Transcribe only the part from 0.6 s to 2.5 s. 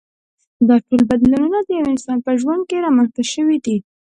دا ټول بدلونونه د یوه انسان په